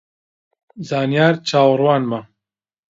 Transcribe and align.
زانیار 0.87 1.33
چاوەڕوانمە 1.47 2.19